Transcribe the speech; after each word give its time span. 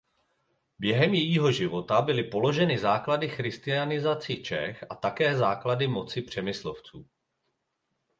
Během 0.79 1.13
jejího 1.13 1.51
života 1.51 2.01
byly 2.01 2.23
položeny 2.23 2.79
základy 2.79 3.29
ke 3.29 3.35
christianizaci 3.35 4.43
Čech 4.43 4.85
a 4.89 4.95
také 4.95 5.35
základy 5.37 5.87
moci 5.87 6.21
Přemyslovců. 6.21 7.07